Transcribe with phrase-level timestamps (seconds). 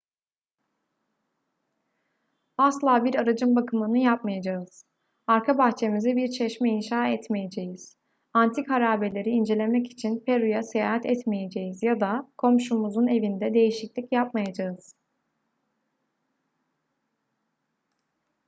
[2.57, 4.85] asla bir aracın bakımını yapmayacağız
[5.27, 7.97] arka bahçemize bir çeşme inşa etmeyeceğiz
[8.33, 14.95] antik harabeleri incelemek için peru'ya seyahat etmeyeceğiz ya da komşumuzun evinde değişiklik yapmayacağız